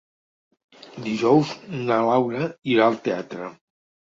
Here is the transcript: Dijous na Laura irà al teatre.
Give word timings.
Dijous 1.03 1.51
na 1.91 1.99
Laura 2.09 2.51
irà 2.77 2.89
al 2.89 2.99
teatre. 3.09 3.53